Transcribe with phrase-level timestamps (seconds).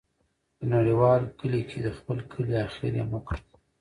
[0.57, 3.41] په نړیوال کلي کې د خپل کلی، اخر یې مه کړې.